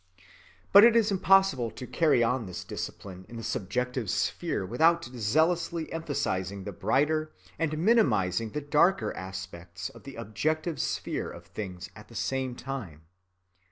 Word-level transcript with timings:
But 0.73 0.83
it 0.83 0.95
is 0.95 1.11
impossible 1.11 1.69
to 1.69 1.85
carry 1.85 2.23
on 2.23 2.47
this 2.47 2.63
discipline 2.63 3.23
in 3.29 3.37
the 3.37 3.43
subjective 3.43 4.09
sphere 4.09 4.65
without 4.65 5.05
zealously 5.05 5.93
emphasizing 5.93 6.63
the 6.63 6.71
brighter 6.71 7.31
and 7.59 7.77
minimizing 7.77 8.49
the 8.49 8.61
darker 8.61 9.13
aspects 9.13 9.89
of 9.89 10.01
the 10.01 10.15
objective 10.15 10.81
sphere 10.81 11.29
of 11.29 11.45
things 11.45 11.91
at 11.95 12.07
the 12.07 12.15
same 12.15 12.55
time. 12.55 13.03